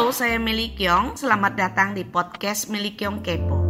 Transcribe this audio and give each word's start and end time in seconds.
Halo, 0.00 0.16
saya 0.16 0.40
Meli 0.40 0.72
Kyong. 0.72 1.12
Selamat 1.12 1.60
datang 1.60 1.92
di 1.92 2.08
podcast 2.08 2.72
Meli 2.72 2.96
Kyong 2.96 3.20
Kepo. 3.20 3.68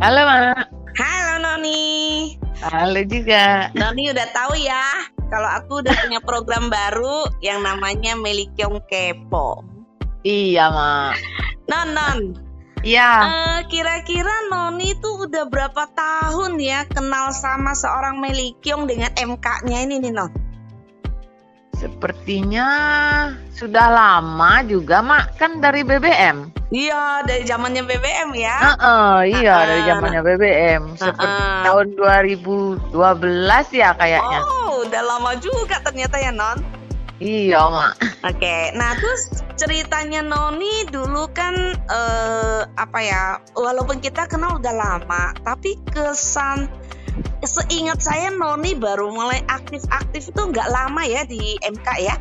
Halo, 0.00 0.20
Mak. 0.24 0.72
Halo 0.96 1.34
Noni. 1.36 1.84
Halo 2.64 3.04
juga. 3.04 3.68
Noni 3.76 4.08
udah 4.08 4.24
tahu 4.32 4.56
ya, 4.56 5.04
kalau 5.28 5.52
aku 5.52 5.84
udah 5.84 5.92
punya 6.00 6.20
program 6.24 6.72
baru 6.72 7.28
yang 7.44 7.60
namanya 7.60 8.16
Meli 8.16 8.48
Kyong 8.56 8.80
Kepo. 8.88 9.68
Iya, 10.24 10.72
Mak. 10.72 11.12
Non, 11.68 11.92
non. 11.92 12.18
Iya. 12.80 13.10
Eh, 13.20 13.60
kira-kira 13.68 14.48
Noni 14.48 14.96
tuh 14.96 15.28
udah 15.28 15.44
berapa 15.44 15.92
tahun 15.92 16.56
ya 16.56 16.88
kenal 16.88 17.36
sama 17.36 17.76
seorang 17.76 18.16
Meli 18.16 18.56
Kyong 18.64 18.88
dengan 18.88 19.12
MK-nya 19.12 19.84
ini 19.84 20.00
nih, 20.00 20.16
Non? 20.16 20.41
Sepertinya 21.82 22.68
sudah 23.50 23.90
lama 23.90 24.62
juga, 24.62 25.02
Mak. 25.02 25.34
Kan 25.34 25.58
dari 25.58 25.82
BBM. 25.82 26.54
Iya, 26.70 27.26
dari 27.26 27.42
zamannya 27.42 27.82
BBM 27.82 28.30
ya. 28.38 28.54
Heeh, 28.70 29.14
iya 29.34 29.50
Ah. 29.52 29.66
dari 29.66 29.82
zamannya 29.82 30.22
BBM. 30.22 30.82
Seperti 30.94 31.26
Ah. 31.26 31.66
tahun 31.66 31.86
2012 31.98 33.66
ya 33.74 33.90
kayaknya. 33.92 34.40
Oh, 34.40 34.86
udah 34.86 35.02
lama 35.02 35.34
juga 35.36 35.82
ternyata 35.82 36.16
ya, 36.16 36.30
Non. 36.30 36.62
Iya, 37.18 37.66
Mak. 37.66 37.92
Oke, 38.24 38.74
nah 38.74 38.94
terus 38.94 39.30
ceritanya 39.54 40.22
Noni 40.22 40.86
dulu 40.86 41.30
kan 41.30 41.54
eh, 41.76 42.60
apa 42.74 42.98
ya? 42.98 43.22
Walaupun 43.54 43.98
kita 43.98 44.26
kenal 44.26 44.58
udah 44.58 44.74
lama, 44.74 45.30
tapi 45.42 45.78
kesan 45.90 46.66
seingat 47.46 47.98
saya 48.02 48.30
Noni 48.30 48.78
baru 48.78 49.10
mulai 49.10 49.42
aktif-aktif 49.50 50.30
itu 50.30 50.42
nggak 50.42 50.68
lama 50.70 51.02
ya 51.02 51.26
di 51.26 51.58
MK 51.62 51.88
ya? 51.98 52.16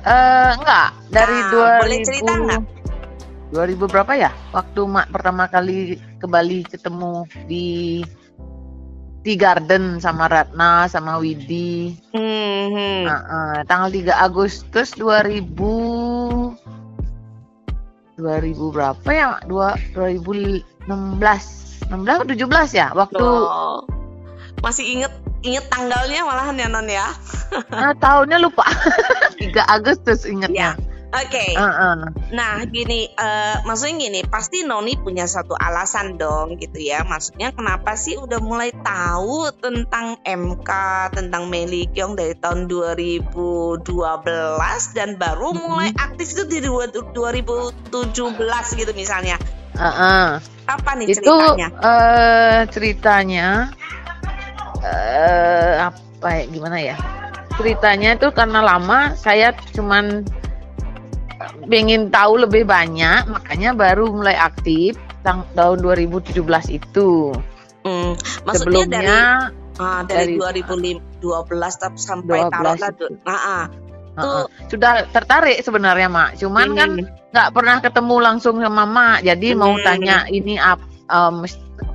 Eh, 0.00 0.50
enggak, 0.56 0.88
dari 1.12 1.38
Nah, 1.52 1.76
2000 1.76 1.82
boleh 1.84 1.98
cerita 2.08 2.32
nggak? 2.32 2.62
2000 3.52 3.84
berapa 3.90 4.12
ya? 4.16 4.30
Waktu 4.54 4.80
Mak 4.86 5.06
pertama 5.12 5.44
kali 5.50 6.00
ke 6.16 6.26
Bali 6.30 6.64
ketemu 6.64 7.26
di 7.44 8.00
di 9.20 9.36
Garden 9.36 10.00
sama 10.00 10.32
Ratna 10.32 10.88
sama 10.88 11.20
Widi. 11.20 11.92
Hmm, 12.16 13.04
Heeh, 13.04 13.56
tanggal 13.68 13.92
3 13.92 14.16
Agustus 14.16 14.96
2000 14.96 16.56
2000 18.16 18.72
berapa 18.72 19.08
ya? 19.12 19.36
Dua 19.44 19.76
2016. 19.92 20.64
16 21.90 22.22
atau 22.22 22.28
17 22.28 22.70
ya? 22.70 22.94
Waktu 22.94 23.18
Oh, 23.18 23.82
masih 24.60 24.84
inget 24.86 25.12
inget 25.40 25.64
tanggalnya 25.68 26.20
malahan 26.22 26.56
ya 26.56 26.68
Non 26.68 26.84
ya? 26.84 27.08
nah, 27.72 27.96
tahunnya 28.04 28.38
lupa. 28.38 28.64
3 29.40 29.56
Agustus 29.66 30.24
Ya. 30.24 30.30
ingatnya. 30.30 30.70
Oke. 31.10 31.58
Heeh. 31.58 31.96
Nah, 32.30 32.62
gini, 32.70 33.10
eh, 33.10 33.56
maksudnya 33.66 33.98
gini, 33.98 34.20
pasti 34.22 34.62
Noni 34.62 34.94
punya 34.94 35.26
satu 35.26 35.58
alasan 35.58 36.14
dong, 36.14 36.54
gitu 36.54 36.78
ya. 36.78 37.02
Maksudnya 37.02 37.50
kenapa 37.50 37.98
sih 37.98 38.14
udah 38.14 38.38
mulai 38.38 38.70
tahu 38.70 39.50
tentang 39.58 40.22
MK, 40.22 40.70
tentang 41.10 41.50
Meli 41.50 41.90
Kyong 41.90 42.14
dari 42.14 42.38
tahun 42.38 42.70
2012 42.70 43.82
dan 44.94 45.18
baru 45.18 45.50
mulai 45.50 45.90
aktif 45.98 46.30
itu 46.30 46.46
di 46.46 46.62
dua- 46.62 46.86
2017 46.94 48.78
gitu 48.78 48.94
misalnya. 48.94 49.34
Heeh. 49.74 50.38
Apa 50.70 50.94
nih 50.94 51.10
Itu 51.10 51.26
ceritanya? 51.26 51.68
eh 51.82 52.60
ceritanya 52.70 53.74
eh 54.90 55.74
apa 55.86 56.28
ya 56.34 56.42
gimana 56.50 56.76
ya? 56.78 56.96
Ceritanya 57.56 58.16
itu 58.16 58.28
karena 58.32 58.60
lama 58.60 59.14
saya 59.14 59.52
cuman 59.72 60.24
ingin 61.70 62.10
tahu 62.10 62.44
lebih 62.44 62.68
banyak, 62.68 63.30
makanya 63.30 63.72
baru 63.72 64.10
mulai 64.12 64.36
aktif 64.36 64.98
tahun 65.54 65.80
2017 65.80 66.36
itu. 66.68 67.32
Hmm, 67.80 68.12
maksudnya 68.44 68.84
dari 68.84 69.08
Sebelumnya 69.08 69.18
ah, 69.80 70.00
dari, 70.04 70.36
dari- 70.36 70.64
2012 70.64 71.80
tap- 71.80 71.96
sampai 71.96 72.44
12 72.44 72.52
taruhlah 72.52 72.90
itu. 72.92 73.06
Nah, 73.24 73.40
ah, 73.40 73.64
heeh, 74.20 74.20
tuh 74.20 74.40
sudah 74.68 74.92
tertarik 75.08 75.58
sebenarnya, 75.64 76.08
Mak. 76.12 76.30
Cuman 76.36 76.68
kan 76.76 76.90
hmm, 77.00 77.32
nggak 77.32 77.48
pernah 77.56 77.76
ketemu 77.80 78.16
langsung 78.20 78.56
sama 78.60 78.84
Mak. 78.84 79.18
Jadi 79.24 79.48
mau 79.56 79.72
Hmm. 79.72 79.84
tanya 79.84 80.16
ini 80.28 80.60
ap- 80.60 80.84
em, 81.08 81.36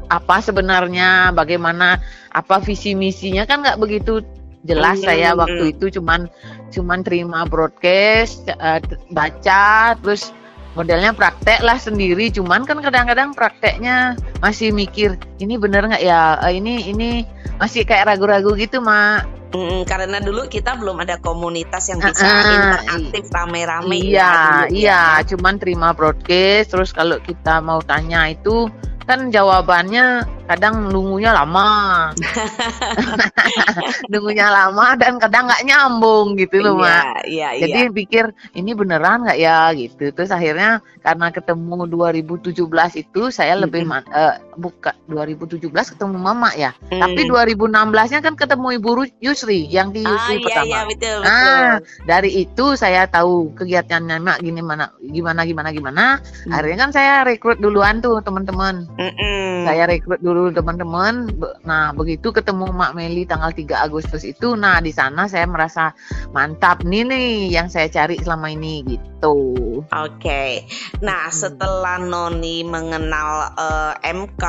apa 0.07 0.39
sebenarnya, 0.39 1.31
bagaimana 1.31 1.99
apa 2.29 2.59
visi 2.59 2.93
misinya 2.93 3.43
kan 3.43 3.63
nggak 3.63 3.79
begitu 3.79 4.21
jelas 4.65 4.97
Hmm. 4.99 5.07
saya 5.07 5.29
waktu 5.37 5.77
itu 5.77 5.93
cuman 5.93 6.25
cuman 6.73 7.05
terima 7.05 7.45
broadcast, 7.45 8.49
t- 8.49 8.97
baca, 9.13 9.93
terus 10.01 10.33
modelnya 10.73 11.13
praktek 11.13 11.63
lah 11.63 11.77
sendiri. 11.77 12.27
Cuman 12.29 12.65
kan 12.65 12.81
kadang-kadang 12.81 13.31
prakteknya 13.31 14.17
masih 14.41 14.73
mikir 14.73 15.15
ini 15.37 15.55
bener 15.55 15.87
nggak 15.87 16.03
ya, 16.03 16.41
Eh, 16.43 16.57
ini 16.59 16.89
ini 16.89 17.09
masih 17.55 17.85
kayak 17.85 18.11
ragu-ragu 18.11 18.51
gitu, 18.57 18.83
Mak. 18.83 19.23
Mm, 19.55 19.87
karena 19.87 20.19
dulu 20.19 20.51
kita 20.51 20.75
belum 20.75 20.99
ada 20.99 21.15
komunitas 21.23 21.87
yang 21.87 22.03
bisa 22.03 22.27
interaktif 22.27 23.23
rame-rame 23.31 23.95
Iya, 24.03 24.19
ya 24.19 24.31
dulu 24.35 24.75
iya, 24.75 24.91
ya. 24.91 25.03
cuman 25.31 25.55
terima 25.55 25.95
broadcast 25.95 26.75
terus 26.75 26.91
kalau 26.91 27.23
kita 27.23 27.63
mau 27.63 27.79
tanya 27.79 28.27
itu 28.27 28.67
kan 29.05 29.29
jawabannya 29.29 30.25
kadang 30.45 30.89
nunggunya 30.89 31.33
lama. 31.33 31.67
nunggunya 34.11 34.47
lama 34.49 34.95
dan 34.97 35.17
kadang 35.17 35.49
nggak 35.49 35.63
nyambung 35.65 36.37
gitu 36.37 36.61
loh, 36.61 36.77
Mak. 36.79 37.25
Iya, 37.25 37.57
iya, 37.57 37.65
Jadi 37.65 37.79
pikir 37.93 38.25
ini 38.53 38.71
beneran 38.73 39.25
nggak 39.25 39.39
ya 39.39 39.71
gitu. 39.73 40.11
Terus 40.11 40.29
akhirnya 40.29 40.79
karena 41.01 41.29
ketemu 41.29 41.85
2017 41.89 42.55
itu 43.01 43.21
saya 43.29 43.57
lebih 43.57 43.85
Mm-mm. 43.85 44.01
man- 44.05 44.11
eh, 44.11 44.35
buka 44.55 44.93
2017 45.07 45.95
ketemu 45.95 46.15
Mama 46.15 46.49
ya. 46.53 46.71
iya. 46.89 47.01
Tapi 47.01 47.27
2016-nya 47.27 48.19
kan 48.21 48.33
ketemu 48.33 48.67
Ibu 48.79 48.89
Yusri 49.21 49.67
yang 49.67 49.91
di 49.91 50.01
Ah, 50.01 50.09
Yusri 50.13 50.35
iya, 50.39 50.43
pertama. 50.45 50.65
iya, 50.65 50.81
betul, 50.87 51.15
betul. 51.21 51.29
Ah, 51.31 51.73
dari 52.05 52.29
itu 52.37 52.65
saya 52.75 53.01
tahu 53.05 53.51
kegiatannya 53.53 54.17
mak 54.21 54.37
gini 54.41 54.61
mana 54.61 54.89
gimana 55.01 55.41
gimana 55.43 55.69
gimana. 55.71 56.05
Hmm. 56.45 56.51
Akhirnya 56.53 56.77
kan 56.87 56.91
saya 56.91 57.13
rekrut 57.23 57.57
duluan 57.59 57.99
tuh 57.99 58.21
teman-teman. 58.21 58.87
Mm-mm. 58.97 59.65
Saya 59.65 59.85
rekrut 59.85 60.19
dulu 60.19 60.34
teman-teman. 60.53 61.13
Be- 61.31 61.53
Nah, 61.65 61.95
begitu 61.97 62.29
ketemu 62.29 62.69
Mak 62.69 62.93
Meli 62.93 63.25
tanggal 63.25 63.49
3 63.49 63.81
Agustus 63.81 64.21
itu, 64.21 64.53
nah 64.53 64.77
di 64.77 64.93
sana 64.93 65.25
saya 65.25 65.49
merasa 65.49 65.97
mantap 66.29 66.85
nih 66.85 67.01
nih 67.01 67.29
yang 67.49 67.67
saya 67.73 67.89
cari 67.89 68.21
selama 68.21 68.53
ini 68.53 68.85
gitu. 68.85 69.81
Oke, 69.89 70.61
nah 71.01 71.33
Hmm. 71.33 71.39
setelah 71.41 71.97
Noni 71.97 72.61
mengenal 72.61 73.57
eh, 73.57 73.93
MK 74.13 74.43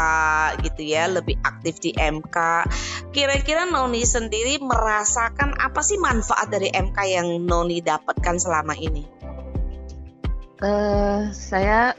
gitu 0.69 0.82
ya, 0.84 1.08
lebih 1.08 1.41
aktif 1.41 1.80
di 1.80 1.97
MK, 1.97 2.36
kira-kira 3.16 3.64
Noni 3.64 4.04
sendiri 4.04 4.60
merasakan 4.60 5.56
apa 5.56 5.80
sih 5.80 5.97
manfaat 5.97 6.53
dari 6.53 6.68
MK 6.68 6.98
yang 7.08 7.28
Noni 7.48 7.80
dapatkan 7.80 8.36
selama 8.36 8.76
ini? 8.76 9.08
Eh, 10.60 11.20
saya 11.32 11.92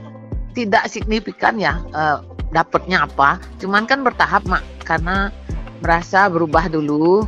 tidak 0.57 0.89
signifikan 0.89 1.61
ya 1.61 1.77
eh, 1.93 2.17
dapatnya 2.51 3.07
apa. 3.07 3.41
Cuman 3.59 3.89
kan 3.89 4.03
bertahap 4.03 4.45
mak 4.47 4.63
karena 4.83 5.31
merasa 5.83 6.25
berubah 6.31 6.71
dulu 6.71 7.27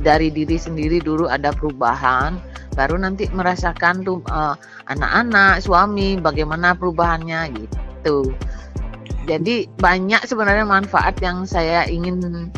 dari 0.00 0.32
diri 0.32 0.56
sendiri 0.56 1.00
dulu 1.00 1.28
ada 1.28 1.52
perubahan, 1.52 2.40
baru 2.76 3.00
nanti 3.00 3.28
merasakan 3.32 4.04
tuh 4.04 4.20
eh, 4.28 4.54
anak-anak, 4.88 5.64
suami 5.64 6.16
bagaimana 6.20 6.76
perubahannya 6.76 7.52
gitu. 7.56 8.32
Jadi 9.28 9.68
banyak 9.78 10.24
sebenarnya 10.26 10.66
manfaat 10.66 11.20
yang 11.20 11.44
saya 11.44 11.86
ingin 11.86 12.50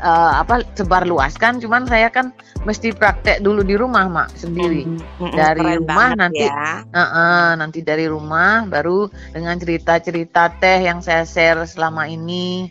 eh, 0.00 0.32
apa 0.42 0.62
sebar 0.76 1.04
luaskan. 1.08 1.58
Cuman 1.58 1.88
saya 1.88 2.08
kan 2.12 2.32
mesti 2.64 2.92
praktek 2.92 3.40
dulu 3.40 3.62
di 3.62 3.74
rumah 3.78 4.06
mak 4.10 4.34
sendiri. 4.36 4.86
Mm-mm, 4.86 5.32
Dari 5.34 5.62
keren 5.62 5.80
rumah 5.84 6.08
nanti 6.16 6.44
ya. 6.46 6.82
Heeh, 6.90 7.46
nanti 7.58 7.78
dari 7.82 8.06
rumah 8.10 8.66
baru 8.66 9.08
dengan 9.32 9.56
cerita-cerita 9.60 10.56
teh 10.58 10.86
yang 10.86 11.00
saya 11.00 11.22
share 11.24 11.62
selama 11.66 12.06
ini 12.10 12.70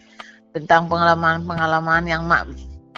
tentang 0.56 0.88
pengalaman-pengalaman 0.88 2.04
yang 2.08 2.24
mak 2.26 2.48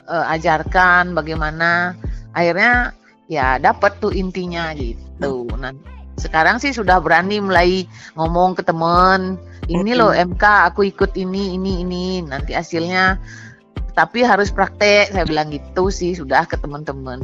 eh, 0.07 0.25
ajarkan 0.37 1.17
bagaimana 1.17 1.97
akhirnya 2.31 2.93
ya 3.27 3.57
dapat 3.59 3.97
tuh 3.99 4.13
intinya 4.13 4.71
gitu. 4.77 5.49
Nah, 5.57 5.73
sekarang 6.17 6.57
sih 6.57 6.73
sudah 6.73 6.97
berani 6.97 7.37
mulai 7.37 7.85
ngomong 8.17 8.57
ke 8.57 8.65
temen 8.65 9.37
ini 9.69 9.93
loh 9.93 10.15
MK 10.15 10.73
aku 10.73 10.87
ikut 10.89 11.13
ini 11.19 11.59
ini 11.59 11.85
ini 11.85 12.05
nanti 12.25 12.57
hasilnya 12.57 13.19
tapi 13.97 14.21
harus 14.21 14.53
praktek 14.53 15.09
saya 15.09 15.25
bilang 15.25 15.49
gitu 15.49 15.89
sih 15.89 16.13
sudah 16.13 16.45
ke 16.45 16.53
teman-teman. 16.61 17.17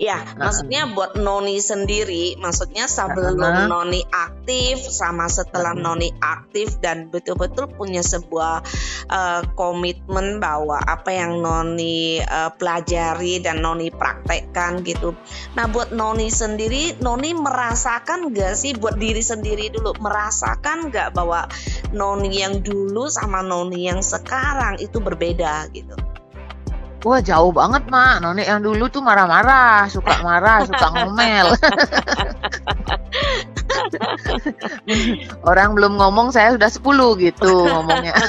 Ya, 0.00 0.24
maksudnya 0.40 0.88
buat 0.88 1.20
noni 1.20 1.60
sendiri, 1.60 2.40
maksudnya 2.40 2.88
sebelum 2.88 3.36
Uh-uh. 3.36 3.68
noni 3.68 4.00
aktif 4.08 4.80
sama 4.80 5.28
setelah 5.28 5.76
Uh-uh. 5.76 5.84
noni 5.84 6.08
aktif 6.24 6.80
dan 6.80 7.12
betul-betul 7.12 7.68
punya 7.68 8.00
sebuah 8.00 8.64
uh, 9.12 9.42
komitmen 9.52 10.40
bahwa 10.40 10.80
apa 10.80 11.12
yang 11.12 11.44
noni 11.44 12.16
uh, 12.24 12.48
pelajari 12.56 13.44
dan 13.44 13.60
noni 13.60 13.92
praktekkan 13.92 14.80
gitu. 14.88 15.12
Nah, 15.52 15.68
buat 15.68 15.92
noni 15.92 16.32
sendiri, 16.32 16.96
noni 17.04 17.36
merasakan 17.36 18.32
gak 18.32 18.56
sih 18.56 18.72
buat 18.72 18.96
diri 18.96 19.20
sendiri 19.20 19.68
dulu 19.68 20.00
merasakan 20.00 20.88
gak 20.88 21.12
bahwa 21.12 21.44
noni 21.92 22.40
yang 22.40 22.64
dulu 22.64 23.12
sama 23.12 23.44
noni 23.44 23.84
yang 23.92 24.00
sekarang 24.00 24.80
itu 24.80 24.96
berbeda 24.96 25.73
gitu? 25.74 25.98
Wah 27.04 27.20
jauh 27.20 27.52
banget 27.52 27.84
mak, 27.92 28.24
Noni 28.24 28.48
yang 28.48 28.64
dulu 28.64 28.88
tuh 28.88 29.04
marah-marah, 29.04 29.92
suka 29.92 30.24
marah, 30.24 30.64
suka 30.64 30.88
ngomel. 30.88 31.52
Orang 35.50 35.76
belum 35.76 36.00
ngomong 36.00 36.32
saya 36.32 36.56
sudah 36.56 36.72
10 36.72 36.80
gitu 37.20 37.52
ngomongnya. 37.68 38.16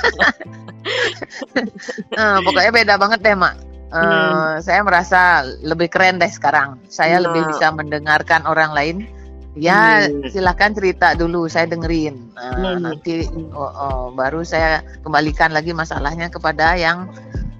Eh, 2.13 2.38
pokoknya 2.45 2.69
beda 2.69 2.94
banget 3.01 3.25
deh 3.25 3.33
mak. 3.33 3.57
Eh, 3.89 3.97
Hmm. 3.97 4.62
Saya 4.62 4.86
merasa 4.86 5.42
lebih 5.65 5.89
keren 5.89 6.21
deh 6.21 6.30
sekarang. 6.30 6.77
Saya 6.86 7.18
Nah. 7.18 7.25
lebih 7.25 7.42
bisa 7.50 7.74
mendengarkan 7.74 8.45
orang 8.45 8.69
lain. 8.69 9.09
Ya 9.56 10.04
Hmm. 10.12 10.28
silakan 10.28 10.75
cerita 10.75 11.16
dulu, 11.16 11.48
saya 11.48 11.66
dengerin. 11.72 12.16
Eh, 12.36 12.52
Hmm. 12.60 12.84
Nanti 12.84 13.24
oh, 13.56 13.72
oh, 13.72 14.04
baru 14.12 14.44
saya 14.44 14.84
kembalikan 15.00 15.56
lagi 15.56 15.72
masalahnya 15.72 16.28
kepada 16.28 16.75
yang 16.75 17.07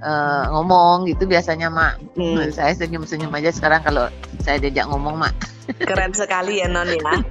eh, 0.06 0.46
ngomong 0.54 1.10
gitu 1.10 1.26
biasanya 1.26 1.74
mak. 1.74 1.98
Hmm. 2.14 2.46
Saya 2.56 2.78
senyum-senyum 2.78 3.34
aja 3.34 3.50
sekarang 3.50 3.82
kalau 3.82 4.06
saya 4.46 4.62
diajak 4.62 4.86
ngomong 4.94 5.18
mak. 5.18 5.34
Keren 5.66 6.14
sekali 6.14 6.62
ya 6.62 6.70
Non 6.70 6.86
ya. 6.86 7.02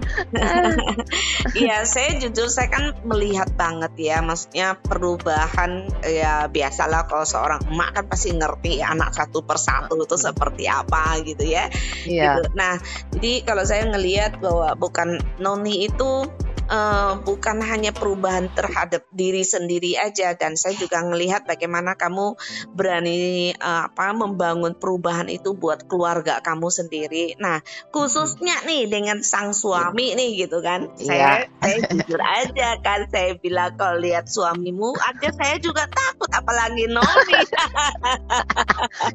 Iya, 1.55 1.87
saya 1.87 2.19
jujur 2.19 2.51
saya 2.51 2.67
kan 2.67 2.91
melihat 3.07 3.47
banget 3.55 3.95
ya, 3.95 4.19
maksudnya 4.19 4.75
perubahan 4.75 5.87
ya 6.03 6.51
biasalah 6.51 7.07
kalau 7.07 7.23
seorang 7.23 7.63
emak 7.71 7.95
kan 7.95 8.05
pasti 8.11 8.35
ngerti 8.35 8.83
anak 8.83 9.15
satu 9.15 9.47
persatu 9.47 9.95
itu 10.03 10.19
seperti 10.19 10.67
apa 10.67 11.23
gitu 11.23 11.47
ya. 11.47 11.71
Iya. 12.11 12.43
Gitu. 12.43 12.59
Nah, 12.59 12.75
jadi 13.15 13.33
kalau 13.47 13.63
saya 13.63 13.87
ngelihat 13.87 14.43
bahwa 14.43 14.75
bukan 14.75 15.23
noni 15.39 15.87
itu 15.87 16.27
eh, 16.69 17.13
bukan 17.21 17.61
hanya 17.61 17.93
perubahan 17.93 18.49
terhadap 18.53 19.05
diri 19.13 19.45
sendiri 19.45 20.01
aja 20.01 20.33
dan 20.39 20.57
saya 20.57 20.75
juga 20.79 21.05
ngelihat 21.05 21.45
bagaimana 21.45 21.95
kamu 21.99 22.39
berani 22.73 23.53
eh, 23.53 23.83
apa 23.85 24.17
membangun 24.17 24.77
perubahan 24.79 25.29
itu 25.29 25.53
buat 25.53 25.85
keluarga 25.87 26.41
kamu 26.41 26.69
sendiri. 26.73 27.37
Nah, 27.37 27.61
khususnya 27.93 28.65
nih 28.65 28.89
dengan 28.89 29.21
sang 29.21 29.53
suami 29.53 30.17
nih 30.17 30.47
gitu 30.47 30.65
kan. 30.65 30.89
Saya 30.97 31.47
saya 31.61 31.79
jujur 31.91 32.21
aja 32.21 32.81
kan 32.81 33.07
saya 33.13 33.37
bilang 33.39 33.77
kalau 33.77 34.01
lihat 34.01 34.27
suamimu 34.31 34.97
aja 34.97 35.29
saya 35.35 35.57
juga 35.61 35.85
takut 35.91 36.31
apalagi 36.33 36.89
noni. 36.89 37.35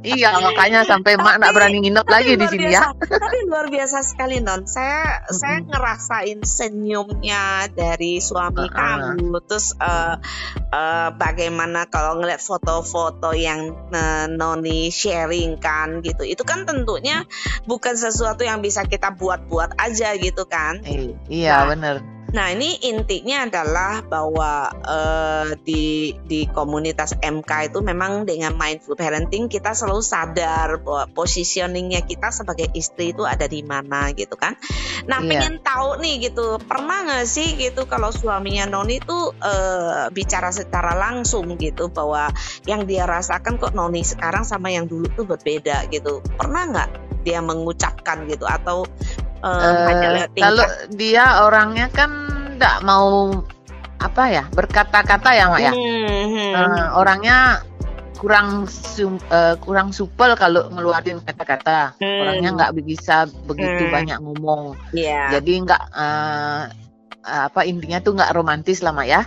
Iya, 0.05 0.39
makanya 0.39 0.85
sampai 0.87 1.19
mak 1.19 1.41
nggak 1.41 1.53
berani 1.55 1.77
nginep 1.83 2.07
lagi 2.07 2.31
di 2.39 2.45
sini 2.47 2.71
biasa, 2.71 2.93
ya. 2.95 3.17
Tapi 3.19 3.37
luar 3.47 3.67
biasa 3.67 3.97
sekali 4.05 4.37
non. 4.39 4.63
Saya 4.65 5.25
saya 5.29 5.63
ngerasain 5.65 6.39
senyumnya 6.45 7.38
dari 7.71 8.19
suami 8.19 8.65
Uh-uh. 8.65 8.75
kamu. 8.75 9.37
Terus 9.47 9.73
eh, 9.79 10.15
eh, 10.71 11.09
bagaimana 11.15 11.87
kalau 11.87 12.19
ngeliat 12.19 12.41
foto-foto 12.41 13.31
yang 13.33 13.89
eh, 13.91 14.25
noni 14.29 14.89
sharing 14.89 15.57
kan 15.57 16.03
gitu. 16.03 16.23
Itu 16.23 16.43
kan 16.43 16.67
tentunya 16.67 17.23
bukan 17.65 17.95
sesuatu 17.95 18.43
yang 18.43 18.59
bisa 18.59 18.85
kita 18.85 19.15
buat-buat 19.15 19.79
aja 19.79 20.15
gitu 20.19 20.45
kan. 20.45 20.83
Eh, 20.83 21.15
iya, 21.29 21.63
Nah. 21.63 21.67
bener. 21.75 22.18
Nah 22.29 22.53
ini 22.53 22.77
intinya 22.85 23.45
adalah 23.49 24.05
bahwa 24.05 24.69
eh, 24.85 25.49
di 25.65 26.13
di 26.29 26.45
komunitas 26.45 27.17
MK 27.17 27.73
itu 27.73 27.79
memang 27.81 28.25
dengan 28.29 28.53
mindful 28.53 28.93
parenting 28.93 29.49
kita 29.49 29.73
selalu 29.73 30.01
sadar 30.05 30.77
bahwa 30.81 31.09
positioningnya 31.09 32.05
kita 32.05 32.29
sebagai 32.29 32.69
istri 32.77 33.11
itu 33.17 33.25
ada 33.25 33.49
di 33.49 33.65
mana 33.65 34.13
gitu 34.13 34.37
kan. 34.37 34.53
Nah 35.09 35.19
Iya. 35.25 35.29
pengen 35.41 35.55
tahu 35.65 35.97
nih 36.01 36.29
gitu 36.29 36.61
pernah 36.61 37.05
nggak 37.05 37.25
sih 37.25 37.57
gitu 37.57 37.89
kalau 37.89 38.13
suaminya 38.13 38.69
Noni 38.69 39.01
itu 39.01 39.33
eh, 39.41 40.13
bicara 40.13 40.53
secara 40.53 40.93
langsung 40.93 41.57
gitu 41.57 41.89
bahwa 41.89 42.29
yang 42.69 42.85
dia 42.85 43.09
rasakan 43.09 43.57
kok 43.57 43.73
Noni 43.73 44.05
sekarang 44.05 44.45
sama 44.45 44.69
yang 44.69 44.85
dulu 44.85 45.09
tuh 45.17 45.25
berbeda 45.25 45.89
gitu. 45.89 46.21
Pernah 46.37 46.63
nggak 46.69 46.89
dia 47.25 47.43
mengucapkan 47.43 48.23
gitu 48.31 48.47
atau 48.47 48.87
lihat 49.43 50.29
kalau 50.35 50.65
dia 50.93 51.47
orangnya 51.47 51.87
kan 51.91 52.11
nggak 52.59 52.83
mau 52.83 53.31
apa 53.99 54.23
ya 54.31 54.43
berkata-kata 54.51 55.29
ya 55.35 55.51
mak 55.51 55.61
ya. 55.63 55.71
Hmm, 55.75 56.25
hmm. 56.31 56.51
Eh, 56.55 56.87
orangnya 56.95 57.37
kurang 58.19 58.67
sum- 58.67 59.23
eh, 59.31 59.55
kurang 59.63 59.95
supel 59.95 60.35
kalau 60.35 60.67
ngeluarin 60.71 61.23
kata-kata. 61.23 61.95
Hmm. 61.99 62.19
Orangnya 62.27 62.49
nggak 62.55 62.71
bisa 62.83 63.27
begitu 63.47 63.87
Hmm. 63.87 63.93
banyak 63.95 64.17
ngomong. 64.19 64.75
Iya. 64.91 65.39
Jadi 65.39 65.53
nggak 65.67 65.83
eh, 65.95 66.63
apa 67.23 67.67
intinya 67.67 67.99
tuh 67.99 68.15
nggak 68.15 68.31
romantis 68.33 68.79
lah 68.79 68.95
mak 68.95 69.07
ya. 69.07 69.21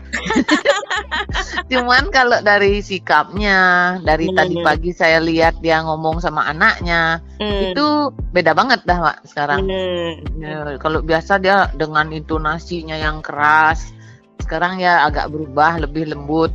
Cuman 1.73 2.09
kalau 2.13 2.41
dari 2.41 2.81
sikapnya, 2.81 3.61
dari 4.05 4.29
Hmm. 4.33 4.37
tadi 4.37 4.55
pagi 4.61 4.91
saya 4.93 5.21
lihat 5.21 5.61
dia 5.61 5.81
ngomong 5.85 6.21
sama 6.21 6.49
anaknya, 6.49 7.21
Hmm. 7.41 7.73
itu 7.73 7.87
beda 8.33 8.53
banget 8.53 8.85
dah 8.85 8.99
mak 9.01 9.19
sekarang. 9.29 9.69
Hmm. 9.69 10.13
Ya, 10.41 10.77
kalau 10.81 11.01
biasa 11.05 11.41
dia 11.41 11.69
dengan 11.77 12.13
intonasinya 12.13 12.97
yang 12.97 13.21
keras, 13.21 13.93
sekarang 14.41 14.81
ya 14.81 15.07
agak 15.07 15.31
berubah, 15.33 15.81
lebih 15.81 16.13
lembut, 16.13 16.53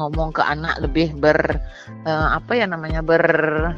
ngomong 0.00 0.32
ke 0.32 0.40
anak 0.40 0.80
lebih 0.80 1.12
ber 1.12 1.36
eh, 2.08 2.28
apa 2.32 2.56
ya 2.56 2.64
namanya 2.64 3.04
ber 3.04 3.20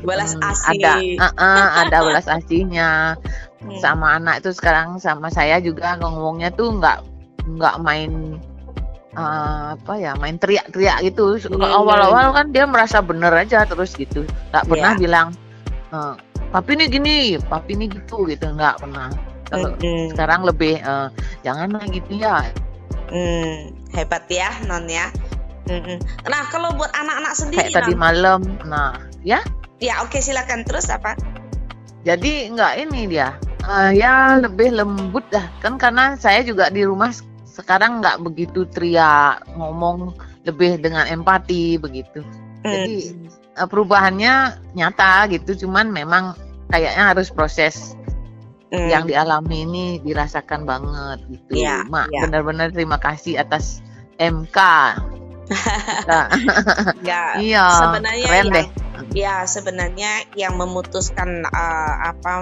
Belas 0.06 0.38
hmm, 0.38 0.46
asih. 0.46 0.70
ada 0.78 0.92
eh, 1.02 1.32
eh, 1.34 1.68
ada 1.82 1.98
belas 2.06 2.26
asihnya 2.30 3.18
Hmm. 3.62 3.78
sama 3.78 4.18
anak 4.18 4.42
itu 4.42 4.50
sekarang 4.50 4.98
sama 4.98 5.30
saya 5.30 5.62
juga 5.62 5.94
ngomongnya 5.98 6.50
tuh 6.50 6.82
nggak 6.82 6.98
nggak 7.58 7.76
main 7.78 8.34
eh, 9.14 9.64
apa 9.78 9.92
ya 9.98 10.18
main 10.18 10.34
teriak-teriak 10.34 10.98
gitu 11.06 11.38
Hmm. 11.46 11.62
awal-awal 11.62 12.34
kan 12.34 12.50
dia 12.50 12.66
merasa 12.66 12.98
bener 12.98 13.30
aja 13.30 13.62
terus 13.62 13.94
gitu 13.94 14.26
nggak 14.50 14.66
pernah 14.66 14.92
Ya. 14.94 14.98
bilang 14.98 15.28
eh, 15.94 16.14
papi 16.50 16.74
ini 16.74 16.84
gini 16.90 17.16
papi 17.38 17.78
ini 17.78 17.86
gitu 17.86 18.26
gitu 18.26 18.50
nggak 18.50 18.82
pernah 18.82 19.14
kalau 19.46 19.70
Hmm. 19.78 20.10
sekarang 20.10 20.42
lebih 20.42 20.82
eh, 20.82 21.08
jangan 21.46 21.70
gitu 21.86 22.18
ya 22.18 22.42
Hmm. 23.12 23.76
Hebat 23.92 24.24
ya 24.26 24.48
non 24.64 24.88
ya. 24.88 25.12
Nah 26.26 26.42
kalau 26.50 26.74
buat 26.74 26.90
anak-anak 26.90 27.34
sendiri 27.38 27.70
kayak 27.70 27.76
tadi 27.84 27.94
malam. 27.94 28.42
Nah 28.66 28.98
ya? 29.22 29.40
Ya 29.78 30.02
oke 30.02 30.18
silakan. 30.18 30.66
Terus 30.66 30.90
apa? 30.90 31.14
jadi 32.02 32.50
nggak 32.50 32.72
ini 32.82 33.00
dia. 33.06 33.38
Eh, 33.62 34.02
ya 34.02 34.42
lebih 34.42 34.74
lembut 34.74 35.22
dah. 35.30 35.46
Kan 35.62 35.78
karena 35.78 36.18
saya 36.18 36.42
juga 36.42 36.66
di 36.66 36.82
rumah 36.82 37.14
sekarang 37.46 38.02
nggak 38.02 38.26
begitu 38.26 38.66
teriak 38.66 39.46
ngomong 39.54 40.18
lebih 40.42 40.82
dengan 40.82 41.06
empati 41.06 41.78
begitu. 41.78 42.26
Jadi. 42.66 43.14
Eh, 43.52 43.68
perubahannya 43.68 44.58
nyata 44.74 45.30
gitu. 45.30 45.66
Cuman 45.66 45.94
memang 45.94 46.34
kayaknya 46.72 47.14
harus 47.14 47.30
proses 47.30 47.94
Hmm. 48.72 48.88
yang 48.88 49.04
dialami 49.04 49.68
ini 49.68 49.86
dirasakan 50.00 50.64
banget 50.64 51.20
gitu. 51.28 51.60
Iya, 51.60 51.84
mak 51.92 52.08
iya. 52.08 52.24
benar-benar 52.24 52.72
terima 52.72 52.96
kasih 52.96 53.36
atas 53.36 53.84
MK 54.16 54.58
Nah, 56.08 56.26
ya 57.08 57.36
iya 57.42 57.66
sebenarnya 57.78 58.26
keren 58.28 58.38
yang 58.38 58.50
deh. 58.54 58.66
Ya 59.12 59.44
sebenarnya 59.44 60.24
yang 60.38 60.54
memutuskan 60.56 61.42
uh, 61.44 61.94
apa 62.06 62.32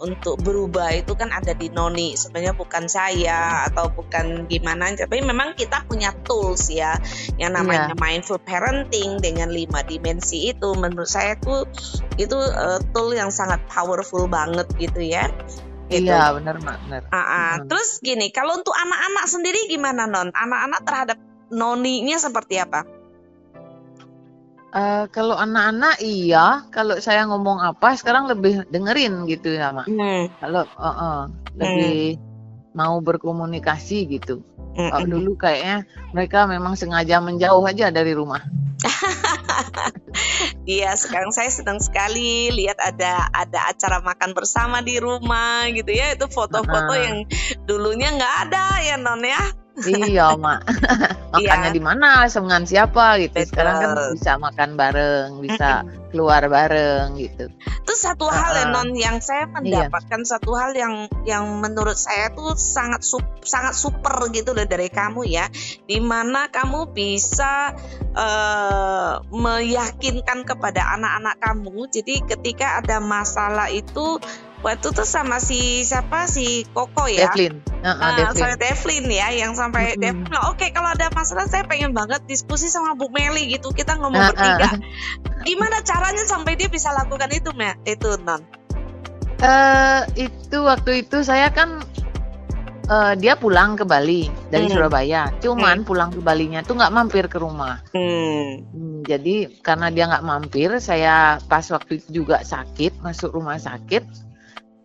untuk 0.00 0.40
berubah 0.40 0.90
itu 0.96 1.12
kan 1.12 1.28
ada 1.30 1.52
di 1.52 1.68
Noni. 1.68 2.16
Sebenarnya 2.16 2.56
bukan 2.56 2.88
saya 2.88 3.68
atau 3.68 3.92
bukan 3.92 4.48
gimana 4.48 4.90
tapi 4.96 5.20
memang 5.20 5.54
kita 5.54 5.84
punya 5.84 6.16
tools 6.24 6.72
ya. 6.72 6.96
Yang 7.36 7.52
namanya 7.60 7.92
Iya. 7.92 8.00
mindful 8.00 8.40
parenting 8.40 9.20
dengan 9.20 9.52
lima 9.52 9.84
dimensi 9.84 10.50
itu. 10.50 10.72
Menurut 10.74 11.10
saya 11.10 11.36
tuh 11.36 11.68
itu 12.16 12.34
uh, 12.34 12.80
tool 12.96 13.12
yang 13.12 13.28
sangat 13.28 13.60
powerful 13.68 14.26
banget 14.26 14.66
gitu 14.80 15.04
ya. 15.04 15.28
Gitu. 15.86 16.10
iya 16.10 16.34
benar 16.34 16.58
mak 16.66 16.82
benar. 16.82 17.02
Ah, 17.14 17.18
ah. 17.22 17.52
Terus 17.62 18.02
gini, 18.02 18.34
kalau 18.34 18.58
untuk 18.58 18.74
anak-anak 18.74 19.24
sendiri 19.30 19.70
gimana 19.70 20.10
non? 20.10 20.34
Anak-anak 20.34 20.80
terhadap 20.82 21.18
noninya 21.50 22.16
seperti 22.18 22.58
apa? 22.58 22.96
Eh, 24.76 25.04
kalau 25.08 25.32
anak-anak 25.40 26.04
iya, 26.04 26.68
kalau 26.68 27.00
saya 27.00 27.24
ngomong 27.24 27.64
apa 27.64 27.96
sekarang 27.96 28.28
lebih 28.28 28.68
dengerin 28.68 29.24
gitu 29.24 29.56
ya, 29.56 29.72
Mak. 29.72 29.88
Hmm. 29.88 30.28
Kalau 30.36 30.68
eh, 30.68 30.96
eh, 31.00 31.22
lebih 31.56 32.00
mau 32.76 33.00
berkomunikasi 33.00 34.04
gitu. 34.20 34.44
hmm, 34.76 34.92
Kalau 34.92 35.06
hmm. 35.08 35.14
dulu 35.16 35.30
kayaknya 35.40 35.88
mereka 36.12 36.44
memang 36.44 36.76
sengaja 36.76 37.24
menjauh 37.24 37.64
aja 37.64 37.88
dari 37.88 38.12
rumah. 38.12 38.44
Iya, 40.66 40.98
sekarang 40.98 41.30
saya 41.30 41.46
senang 41.46 41.78
sekali 41.78 42.50
lihat 42.50 42.80
ada 42.82 43.30
ada 43.30 43.70
acara 43.70 44.02
makan 44.02 44.34
bersama 44.34 44.82
di 44.82 44.98
rumah 44.98 45.68
gitu 45.70 45.94
ya. 45.94 46.10
Itu 46.18 46.26
foto-foto 46.26 46.90
Heeh. 46.90 47.06
yang 47.06 47.16
dulunya 47.70 48.10
nggak 48.18 48.34
ada 48.50 48.82
ya 48.82 48.96
non 48.98 49.22
ya. 49.22 49.65
Iya, 49.84 50.32
Mak. 50.40 50.60
Makannya 51.36 51.68
Iya. 51.68 51.76
di 51.76 51.82
mana, 51.84 52.24
dengan 52.24 52.64
siapa 52.64 53.20
gitu. 53.20 53.36
Sekarang 53.44 53.74
kan 53.76 53.90
Betul. 53.92 54.08
bisa 54.16 54.32
makan 54.40 54.70
bareng, 54.72 55.28
bisa 55.44 55.70
keluar 56.08 56.40
bareng 56.48 57.20
gitu. 57.20 57.52
Itu 57.84 57.92
satu 57.92 58.24
hal 58.32 58.56
ya 58.56 58.64
Heeh. 58.64 58.72
non 58.72 58.88
yang 58.96 59.20
saya 59.20 59.44
mendapatkan 59.52 60.24
satu 60.24 60.56
hal 60.56 60.72
yang 60.72 61.12
yang 61.28 61.44
menurut 61.60 61.98
saya 62.00 62.32
tuh 62.32 62.56
sangat 62.56 63.04
sup- 63.04 63.44
sangat 63.44 63.76
super 63.76 64.32
gitu 64.32 64.56
loh 64.56 64.64
dari 64.64 64.88
kamu 64.88 65.28
ya. 65.28 65.44
Di 65.84 66.00
mana 66.00 66.48
kamu 66.48 66.96
bisa 66.96 67.76
eh, 68.16 69.12
meyakinkan 69.28 70.48
kepada 70.48 70.96
anak-anak 70.96 71.36
kamu. 71.36 71.84
Jadi 71.92 72.24
ketika 72.24 72.80
ada 72.80 72.96
masalah 72.96 73.68
itu 73.68 74.16
waktu 74.60 74.88
tuh 74.88 75.04
sama 75.04 75.36
si 75.38 75.82
siapa 75.82 76.24
si 76.26 76.64
Koko 76.70 77.04
ya. 77.06 77.28
Devlin. 77.28 77.60
Heeh, 77.60 77.96
Nah, 77.96 78.12
Devlin. 78.16 78.40
sama 78.40 78.54
Devlin 78.56 79.04
ya 79.06 79.28
yang 79.30 79.52
sampai 79.54 79.94
Mm-mm. 79.94 80.02
Devlin 80.02 80.26
bilang, 80.26 80.44
oke 80.50 80.66
kalau 80.70 80.88
ada 80.90 81.06
masalah 81.12 81.46
saya 81.46 81.62
pengen 81.64 81.92
banget 81.92 82.24
diskusi 82.24 82.66
sama 82.66 82.94
Bu 82.94 83.06
Meli 83.08 83.52
gitu 83.52 83.70
kita 83.70 83.94
ngomong 83.96 84.18
ah. 84.18 84.30
bertiga 84.34 84.70
gimana 85.42 85.78
caranya 85.80 86.24
sampai 86.26 86.58
dia 86.58 86.66
bisa 86.66 86.90
lakukan 86.90 87.30
itu 87.30 87.54
Mel 87.54 87.76
itu 87.84 88.16
non 88.22 88.42
Eh, 89.36 90.00
itu 90.16 90.58
waktu 90.64 91.04
itu 91.04 91.20
saya 91.20 91.52
kan 91.52 91.84
eh, 92.86 93.14
dia 93.20 93.36
pulang 93.36 93.76
ke 93.76 93.84
Bali 93.84 94.32
dari 94.48 94.64
Hmm. 94.66 94.74
Surabaya. 94.80 95.28
Cuman 95.38 95.84
pulang 95.84 96.08
ke 96.08 96.24
Balinya 96.24 96.64
tuh 96.64 96.74
nggak 96.74 96.88
mampir 96.88 97.28
ke 97.28 97.36
rumah. 97.36 97.84
hmm. 97.92 98.64
Hmm, 98.72 98.98
jadi 99.04 99.52
karena 99.60 99.92
dia 99.92 100.08
nggak 100.08 100.24
mampir, 100.24 100.72
saya 100.80 101.36
pas 101.44 101.68
waktu 101.68 102.00
itu 102.00 102.24
juga 102.24 102.40
sakit, 102.40 103.04
masuk 103.04 103.36
rumah 103.36 103.60
sakit. 103.60 104.25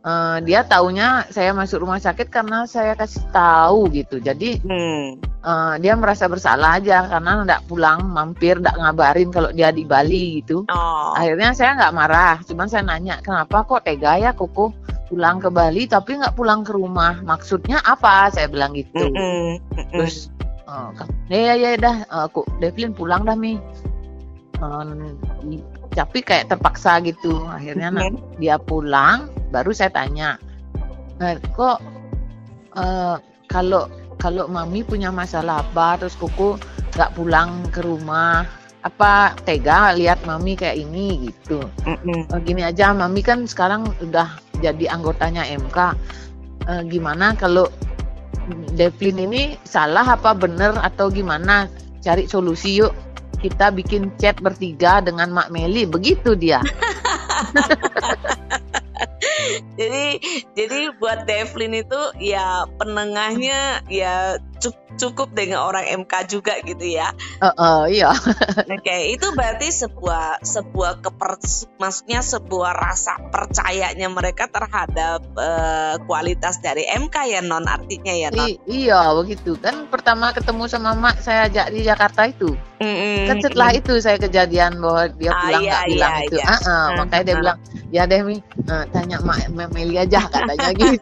Eh, 0.01 0.37
dia 0.49 0.65
taunya 0.65 1.29
saya 1.29 1.53
masuk 1.53 1.85
rumah 1.85 2.01
sakit 2.01 2.33
karena 2.33 2.65
saya 2.65 2.97
kasih 2.97 3.21
tahu 3.29 3.85
gitu. 3.93 4.17
Jadi 4.17 4.57
Hmm. 4.65 5.21
eh, 5.21 5.73
dia 5.77 5.93
merasa 5.93 6.25
bersalah 6.25 6.81
aja 6.81 7.05
karena 7.05 7.45
nggak 7.45 7.69
pulang, 7.69 8.09
mampir, 8.09 8.57
nggak 8.57 8.81
ngabarin 8.81 9.29
kalau 9.29 9.53
dia 9.53 9.69
di 9.69 9.85
Bali 9.85 10.41
gitu. 10.41 10.65
oh 10.73 11.13
Akhirnya 11.13 11.53
saya 11.53 11.77
nggak 11.77 11.93
marah, 11.93 12.41
cuman 12.41 12.65
saya 12.65 12.81
nanya 12.81 13.21
kenapa 13.21 13.61
kok 13.61 13.85
tega 13.85 14.17
ya 14.17 14.33
Koko 14.33 14.73
pulang 15.05 15.37
ke 15.37 15.53
Bali 15.53 15.85
tapi 15.85 16.17
nggak 16.17 16.33
pulang 16.33 16.65
ke 16.65 16.73
rumah. 16.73 17.21
Maksudnya 17.21 17.77
apa? 17.85 18.33
Saya 18.33 18.49
bilang 18.49 18.73
gitu. 18.73 19.05
Mm-mm. 19.05 19.61
Terus 19.93 20.33
oh, 20.65 20.89
kan, 20.97 21.05
ya 21.29 21.53
ya 21.53 21.77
dah, 21.77 22.09
eh, 22.09 22.25
kok 22.33 22.49
Devlin 22.57 22.97
pulang 22.97 23.21
dah 23.21 23.37
mi. 23.37 23.61
I- 25.45 25.65
tapi 25.91 26.23
kayak 26.23 26.49
terpaksa 26.49 27.01
gitu. 27.05 27.43
Akhirnya 27.49 27.91
nah, 27.91 28.07
dia 28.39 28.55
pulang, 28.55 29.27
baru 29.51 29.75
saya 29.75 29.91
tanya, 29.91 30.39
"Eh, 31.19 31.37
kok 31.53 31.83
eh, 32.79 33.15
kalau 33.51 33.91
kalau 34.15 34.45
mami 34.47 34.85
punya 34.85 35.09
masalah 35.11 35.65
apa, 35.65 35.97
terus 35.99 36.15
Koko 36.15 36.55
nggak 36.93 37.11
pulang 37.17 37.65
ke 37.73 37.81
rumah, 37.81 38.45
apa 38.81 39.37
tega 39.45 39.93
lihat 39.93 40.25
mami 40.25 40.57
kayak 40.57 40.77
ini 40.81 41.29
gitu. 41.29 41.61
Mm-mm. 41.85 42.29
Eh, 42.29 42.39
gini 42.45 42.61
aja, 42.65 42.93
mami 42.93 43.21
kan 43.21 43.45
sekarang 43.45 43.85
udah 44.01 44.37
jadi 44.61 44.93
anggotanya 44.93 45.45
MK. 45.45 45.77
Eh, 46.69 46.81
gimana 46.89 47.33
kalau 47.37 47.69
Devlin 48.73 49.21
ini 49.21 49.55
salah 49.65 50.17
apa 50.17 50.33
bener 50.33 50.73
atau 50.81 51.13
gimana? 51.13 51.69
Cari 52.01 52.25
solusi 52.25 52.81
yuk. 52.81 52.93
Kita 53.41 53.73
bikin 53.73 54.13
chat 54.21 54.37
bertiga 54.37 55.01
dengan 55.01 55.33
Mak 55.33 55.49
Meli, 55.49 55.89
begitu 55.89 56.37
dia. 56.37 56.61
jadi 59.73 60.05
jadi 60.53 60.79
buat 60.97 61.25
Devlin 61.25 61.73
itu 61.77 62.01
ya 62.19 62.65
penengahnya 62.75 63.85
ya 63.87 64.13
cu- 64.57 64.77
cukup 64.91 65.31
dengan 65.31 65.63
orang 65.63 65.87
MK 66.03 66.13
juga 66.27 66.59
gitu 66.61 66.83
ya 66.83 67.13
Eh, 67.39 67.47
eh, 67.47 67.81
iya. 67.97 68.11
Oke, 68.61 68.97
itu 69.09 69.27
berarti 69.33 69.71
sebuah 69.71 70.41
sebuah 70.41 71.01
keper 71.01 71.41
maksudnya 71.77 72.21
sebuah 72.21 72.71
rasa 72.71 73.17
percayanya 73.29 74.07
mereka 74.07 74.45
terhadap 74.45 75.25
eh, 75.33 75.95
kualitas 76.05 76.59
dari 76.59 76.85
MK 76.85 77.15
ya 77.27 77.41
non 77.41 77.65
artinya 77.65 78.13
ya 78.13 78.29
non. 78.29 78.45
I- 78.45 78.61
iya 78.67 79.09
begitu 79.15 79.57
kan 79.57 79.87
pertama 79.87 80.29
ketemu 80.31 80.65
sama 80.65 80.93
Mak 80.93 81.17
saya 81.19 81.49
ajak 81.49 81.67
di 81.71 81.81
Jakarta 81.81 82.27
itu 82.27 82.53
Mm-mm. 82.77 83.25
kan 83.25 83.37
setelah 83.39 83.69
itu 83.73 83.93
saya 83.97 84.17
kejadian 84.17 84.77
bahwa 84.77 85.09
dia 85.13 85.31
Ah, 85.31 85.39
pulang 85.39 85.61
iya, 85.61 85.71
nggak 85.71 85.85
bilang 85.87 86.13
iya, 86.13 86.25
itu 86.25 86.35
iya. 86.37 86.45
Ah, 86.45 86.53
ah, 86.53 86.61
Ah, 86.61 86.85
makanya 86.99 87.23
dia 87.23 87.33
ah. 87.33 87.39
bilang 87.39 87.57
ya 87.91 88.07
deh 88.07 88.23
mi 88.23 88.39
eh, 88.41 88.85
tanya 88.89 89.19
Mak 89.19 89.51
Meli 89.69 89.99
aja 89.99 90.23
katanya 90.23 90.69
gitu 90.79 90.95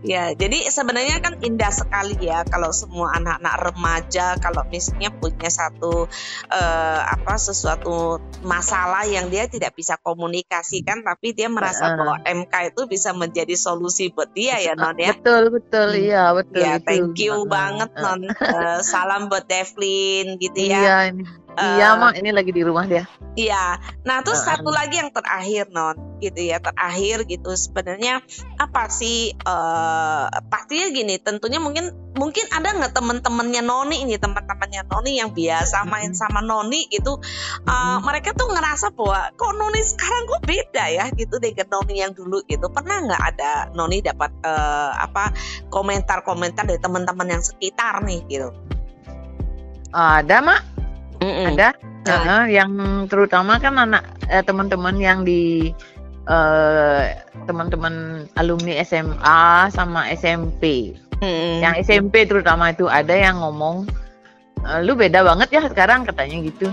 Ya, 0.00 0.32
jadi 0.32 0.64
sebenarnya 0.66 1.20
kan 1.20 1.36
indah 1.38 1.68
sekali 1.68 2.16
ya 2.24 2.42
kalau 2.42 2.72
semua 2.72 3.12
anak-anak 3.14 3.54
remaja 3.62 4.26
kalau 4.40 4.64
misalnya 4.66 5.12
punya 5.12 5.46
satu 5.46 6.08
eh, 6.48 7.00
apa 7.04 7.36
sesuatu 7.36 8.16
masalah 8.40 9.04
yang 9.04 9.28
dia 9.28 9.44
tidak 9.46 9.76
bisa 9.76 10.00
komunikasikan 10.00 11.04
tapi 11.04 11.32
dia 11.32 11.46
merasa 11.46 11.82
Ah. 11.82 11.96
bahwa 11.96 12.16
MK 12.22 12.54
itu 12.70 12.82
bisa 12.86 13.10
menjadi 13.12 13.52
solusi 13.54 14.08
buat 14.08 14.30
dia 14.30 14.56
ya 14.58 14.72
non 14.72 14.96
ya. 14.96 15.12
betul 15.12 15.52
betul 15.52 15.88
Hmm. 15.90 16.00
iya 16.00 16.24
betul 16.32 16.60
Ya, 16.60 16.72
thank 16.78 17.16
you 17.18 17.44
banget 17.44 17.90
non. 17.94 18.20
Eh, 18.24 18.78
salam 18.80 19.26
buat 19.26 19.44
Devlin 19.44 20.38
gitu 20.38 20.60
ya. 20.60 20.80
iya 20.80 20.96
ini 21.10 21.24
Iya 21.58 21.98
mak 21.98 22.14
ini 22.16 22.30
lagi 22.30 22.50
di 22.54 22.62
rumah 22.62 22.86
dia 22.86 23.04
Iya. 23.38 23.78
Nah, 24.02 24.26
terus 24.26 24.42
Ah. 24.42 24.58
satu 24.58 24.74
lagi 24.74 24.98
yang 24.98 25.14
terakhir 25.14 25.70
non, 25.70 26.18
gitu 26.18 26.50
ya, 26.50 26.58
terakhir 26.58 27.30
gitu. 27.30 27.54
Sebenarnya 27.54 28.18
apa 28.58 28.90
sih? 28.90 29.30
eh 29.38 30.26
pastinya 30.50 30.90
gini, 30.90 31.14
tentunya 31.22 31.62
mungkin 31.62 31.94
mungkin 32.18 32.42
ada 32.50 32.74
nggak 32.74 32.90
teman-temannya 32.90 33.62
Noni 33.62 34.02
ini, 34.02 34.18
teman-temannya 34.18 34.82
Noni 34.90 35.22
yang 35.22 35.30
biasa 35.30 35.86
main 35.86 36.10
sama 36.10 36.42
Noni 36.42 36.90
gitu. 36.90 37.22
eh, 37.62 37.70
Mm-mm. 37.70 38.02
mereka 38.02 38.34
tuh 38.34 38.50
ngerasa 38.50 38.90
bahwa 38.98 39.30
kok 39.38 39.52
Noni 39.54 39.80
sekarang 39.86 40.22
kok 40.26 40.42
beda 40.42 40.84
ya 40.90 41.04
gitu 41.14 41.38
dengan 41.38 41.66
Noni 41.70 41.94
yang 42.02 42.12
dulu 42.12 42.42
gitu. 42.50 42.66
Pernah 42.66 42.98
nggak 43.06 43.22
ada 43.36 43.50
Noni 43.78 44.02
dapat 44.02 44.34
eh, 44.42 44.92
apa 44.98 45.30
komentar-komentar 45.70 46.66
dari 46.66 46.82
teman-teman 46.82 47.38
yang 47.38 47.42
sekitar 47.46 48.02
nih 48.02 48.26
gitu? 48.26 48.50
ada 49.90 50.38
mak 50.38 50.69
Mm-mm. 51.20 51.56
ada 51.56 51.76
Ah. 52.08 52.24
Heeh, 52.24 52.56
yang 52.56 52.72
terutama 53.12 53.60
kan 53.60 53.76
anak 53.76 54.00
eh, 54.32 54.40
teman-teman 54.40 54.96
yang 54.96 55.20
di 55.20 55.68
eh, 56.24 57.02
teman-teman 57.44 58.24
alumni 58.40 58.80
SMA 58.80 59.68
sama 59.68 60.08
SMP 60.08 60.96
Mm-mm. 61.20 61.60
yang 61.60 61.76
SMP 61.76 62.24
terutama 62.24 62.72
itu 62.72 62.88
ada 62.88 63.12
yang 63.12 63.36
ngomong 63.44 63.84
"Eh, 64.64 64.80
lu 64.80 64.96
beda 64.96 65.20
banget 65.24 65.48
ya 65.60 65.62
sekarang 65.68 66.08
katanya 66.08 66.40
gitu 66.40 66.72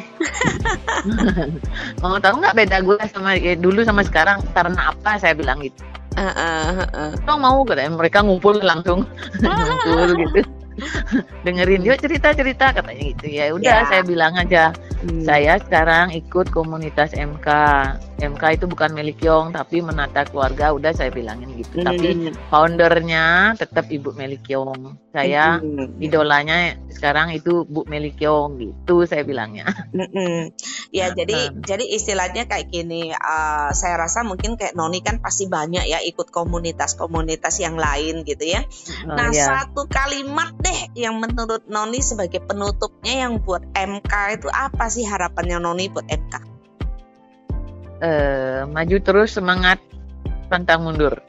mau 2.03 2.15
tahu 2.19 2.39
nggak 2.39 2.55
beda 2.55 2.77
gue 2.87 2.95
sama 3.11 3.35
eh, 3.35 3.59
dulu 3.59 3.83
sama 3.83 4.07
sekarang 4.07 4.39
karena 4.55 4.95
apa 4.95 5.19
saya 5.19 5.35
bilang 5.35 5.59
gitu 5.59 5.83
eh, 6.15 6.23
eh. 6.23 7.11
Emang 7.23 7.39
mau 7.43 7.59
katanya 7.67 7.99
mereka 7.99 8.23
ngumpul 8.23 8.63
langsung 8.63 9.03
ngumpul 9.43 10.07
gitu 10.23 10.41
dengerin 11.45 11.81
yuk 11.83 11.97
cerita 11.97 12.33
cerita 12.33 12.71
katanya 12.71 13.03
gitu 13.13 13.25
ya 13.27 13.51
udah 13.51 13.77
Ya. 13.83 13.87
saya 13.87 14.03
bilang 14.05 14.33
aja 14.35 14.71
Hmm. 14.97 15.21
saya 15.21 15.61
sekarang 15.61 16.09
ikut 16.09 16.49
komunitas 16.49 17.13
MK 17.13 17.45
MK 18.17 18.43
itu 18.57 18.65
bukan 18.65 18.89
milik 18.97 19.21
Yong 19.21 19.53
tapi 19.53 19.85
menata 19.85 20.25
keluarga 20.25 20.73
udah 20.73 20.89
saya 20.89 21.13
bilangin 21.13 21.53
gitu 21.53 21.85
tapi 21.85 22.17
Hmm. 22.17 22.33
foundernya 22.49 23.53
tetap 23.53 23.85
Ibu 23.85 24.17
Melik 24.17 24.49
Yong 24.49 24.97
saya 25.13 25.61
Mm-mm. 25.61 26.01
idolanya 26.01 26.81
sekarang 26.89 27.29
itu 27.29 27.61
Bu 27.69 27.85
Melik 27.85 28.17
Yong 28.17 28.57
gitu 28.57 29.05
saya 29.05 29.21
bilangnya 29.21 29.69
Mm-mm. 29.93 30.49
Ya 30.89 31.13
Nah, 31.13 31.15
jadi 31.15 31.37
nah. 31.53 31.61
jadi 31.61 31.85
istilahnya 31.93 32.43
kayak 32.49 32.67
gini. 32.67 33.13
uh, 33.13 33.69
saya 33.71 34.01
rasa 34.01 34.25
mungkin 34.25 34.57
kayak 34.57 34.73
Noni 34.73 34.99
kan 34.99 35.21
pasti 35.21 35.45
banyak 35.45 35.85
ya 35.85 36.01
ikut 36.01 36.33
komunitas-komunitas 36.33 37.59
yang 37.59 37.77
lain 37.77 38.23
gitu 38.23 38.43
ya. 38.43 38.65
Nah 39.05 39.29
Oh, 39.29 39.35
ya. 39.35 39.45
satu 39.63 39.85
kalimat 39.87 40.55
deh 40.67 41.07
yang 41.07 41.23
menurut 41.23 41.63
Noni 41.71 42.03
sebagai 42.03 42.43
penutupnya 42.43 43.27
yang 43.27 43.39
buat 43.39 43.63
MK 43.71 44.11
itu 44.35 44.47
apa 44.51 44.91
sih 44.91 45.07
harapannya 45.07 45.63
Noni 45.63 45.87
buat 45.87 46.07
MK? 46.11 46.35
Eh, 47.97 48.61
maju 48.67 48.97
terus 49.01 49.33
semangat 49.33 49.79
pantang 50.51 50.83
mundur 50.85 51.23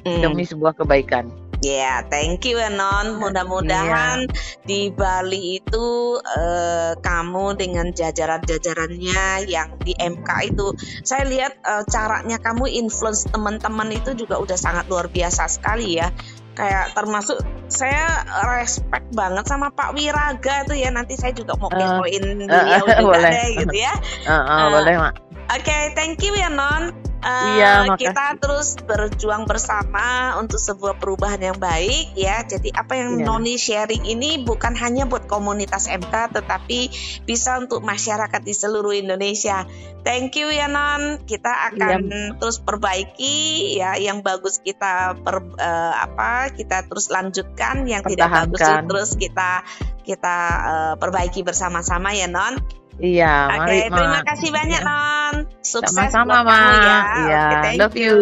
Hmm. 0.00 0.24
demi 0.24 0.48
sebuah 0.48 0.80
kebaikan 0.80 1.28
Ya, 1.60 2.00
thank 2.08 2.48
you 2.48 2.56
ya 2.56 2.72
Non. 2.72 3.20
Mudah-mudahan 3.20 4.24
di 4.64 4.88
Bali 4.88 5.60
itu 5.60 6.16
eh, 6.16 6.96
kamu 6.96 7.60
dengan 7.60 7.92
jajaran-jajarannya 7.92 9.44
yang 9.44 9.76
di 9.76 9.92
MK 9.92 10.56
itu, 10.56 10.72
saya 11.04 11.28
lihat 11.28 11.60
eh, 11.60 11.84
caranya 11.84 12.40
kamu 12.40 12.64
influence 12.80 13.28
teman-teman 13.28 13.92
itu 13.92 14.16
juga 14.16 14.40
udah 14.40 14.56
sangat 14.56 14.88
luar 14.88 15.12
biasa 15.12 15.52
sekali 15.52 16.00
ya. 16.00 16.08
Kayak 16.56 16.96
termasuk 16.96 17.44
saya 17.70 18.26
respect 18.50 19.06
banget 19.10 19.46
sama 19.46 19.70
Pak 19.70 19.94
Wiraga 19.94 20.66
tuh 20.66 20.74
ya 20.74 20.90
nanti 20.90 21.14
saya 21.14 21.30
juga 21.30 21.54
mau 21.54 21.70
Eh, 21.70 21.78
kepoin 21.78 22.22
eh, 22.26 22.34
beliau 22.36 22.84
eh, 22.84 22.98
juga 22.98 23.16
boleh. 23.16 23.30
deh 23.30 23.48
gitu 23.62 23.76
ya. 23.78 23.94
Eh, 24.26 24.32
eh, 24.32 24.58
Eh, 24.60 24.66
boleh 24.68 24.94
mak. 24.98 25.14
Oke, 25.50 25.78
thank 25.94 26.18
you 26.20 26.34
ya 26.34 26.46
Non. 26.46 26.90
Eh, 27.20 27.60
Iya, 27.60 27.84
makasih. 27.84 28.00
kita 28.08 28.26
terus 28.40 28.68
berjuang 28.80 29.44
bersama 29.44 30.40
untuk 30.40 30.56
sebuah 30.56 30.96
perubahan 30.96 31.36
yang 31.36 31.58
baik 31.60 32.16
ya. 32.16 32.40
Jadi 32.48 32.72
apa 32.72 32.96
yang 32.96 33.20
Iya. 33.20 33.24
Noni 33.28 33.60
sharing 33.60 34.08
ini 34.08 34.40
bukan 34.40 34.72
hanya 34.72 35.04
buat 35.04 35.28
komunitas 35.28 35.84
MK 35.84 36.32
tetapi 36.32 36.88
bisa 37.28 37.60
untuk 37.60 37.84
masyarakat 37.84 38.40
di 38.40 38.54
seluruh 38.56 38.96
Indonesia. 38.96 39.68
Thank 40.00 40.40
you 40.40 40.48
ya 40.48 40.64
Non. 40.64 41.20
Kita 41.28 41.76
akan 41.76 42.00
terus 42.40 42.56
perbaiki 42.64 43.76
ya 43.76 44.00
yang 44.00 44.24
bagus 44.24 44.64
kita 44.64 45.20
per, 45.20 45.44
eh, 45.60 45.94
apa 46.00 46.48
kita 46.56 46.88
terus 46.88 47.12
lanjutkan 47.12 47.84
yang 47.84 48.00
tidak 48.00 48.32
bagus 48.32 48.64
terus 48.64 49.10
kita 49.20 49.60
kita 50.08 50.36
eh, 50.64 50.94
perbaiki 50.96 51.44
bersama-sama 51.44 52.16
ya 52.16 52.32
Non. 52.32 52.56
Iya, 53.00 53.48
Oke, 53.48 53.58
mari 53.64 53.78
terima 53.92 54.20
kasih 54.24 54.48
banyak 54.52 54.80
Iya. 54.80 54.88
Non. 54.88 55.34
Sukses 55.60 55.92
Sama-sama, 55.92 56.40
buat 56.40 56.56
kamu 56.56 56.80
ya. 56.80 56.98
Iya, 57.20 57.42
thank 57.60 57.76
love 57.76 57.96
you. 58.00 58.16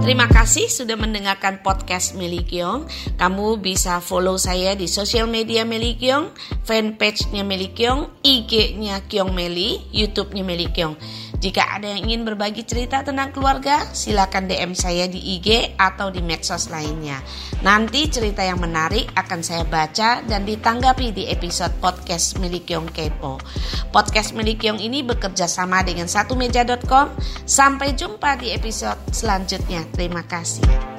Terima 0.00 0.26
kasih 0.32 0.72
sudah 0.72 0.96
mendengarkan 0.96 1.60
podcast 1.60 2.16
Meli 2.16 2.40
Kyong. 2.40 2.88
Kamu 3.20 3.60
bisa 3.60 4.00
follow 4.00 4.40
saya 4.40 4.72
di 4.72 4.88
sosial 4.88 5.28
media 5.28 5.68
Meli 5.68 6.00
Kyong, 6.00 6.32
fanpage-nya 6.64 7.44
Meli 7.44 7.76
Kyong, 7.76 8.24
IG-nya 8.24 9.04
Kyong 9.04 9.36
Meli, 9.36 9.76
YouTube-nya 9.92 10.40
Meli 10.40 10.72
Kyong. 10.72 10.96
Jika 11.40 11.80
ada 11.80 11.88
yang 11.88 12.04
ingin 12.04 12.28
berbagi 12.28 12.68
cerita 12.68 13.00
tentang 13.00 13.32
keluarga, 13.32 13.88
silakan 13.96 14.44
DM 14.44 14.76
saya 14.76 15.08
di 15.08 15.40
IG 15.40 15.72
atau 15.80 16.12
di 16.12 16.20
medsos 16.20 16.68
lainnya. 16.68 17.16
Nanti 17.64 18.12
cerita 18.12 18.44
yang 18.44 18.60
menarik 18.60 19.08
akan 19.16 19.40
saya 19.40 19.64
baca 19.64 20.20
dan 20.20 20.44
ditanggapi 20.44 21.16
di 21.16 21.32
episode 21.32 21.72
podcast 21.80 22.36
Meli 22.36 22.60
Kyong 22.60 22.92
Kepo. 22.92 23.40
Podcast 23.88 24.36
Meli 24.36 24.60
Kyong 24.60 24.84
ini 24.84 25.00
bekerja 25.00 25.48
sama 25.48 25.80
dengan 25.80 26.12
satumeja.com. 26.12 27.16
Sampai 27.48 27.96
jumpa 27.96 28.36
di 28.36 28.52
episode 28.52 29.00
selanjutnya. 29.08 29.88
Terima 29.96 30.20
kasih. 30.28 30.89